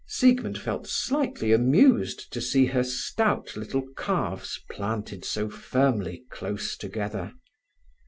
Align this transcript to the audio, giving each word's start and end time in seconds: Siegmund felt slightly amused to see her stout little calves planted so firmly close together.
Siegmund 0.07 0.57
felt 0.57 0.87
slightly 0.87 1.51
amused 1.53 2.33
to 2.33 2.41
see 2.41 2.65
her 2.65 2.83
stout 2.83 3.55
little 3.55 3.85
calves 3.95 4.59
planted 4.71 5.23
so 5.23 5.47
firmly 5.47 6.25
close 6.31 6.75
together. 6.75 7.33